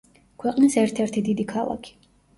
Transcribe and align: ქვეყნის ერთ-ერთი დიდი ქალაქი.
ქვეყნის 0.43 0.77
ერთ-ერთი 0.83 1.23
დიდი 1.31 1.45
ქალაქი. 1.55 1.99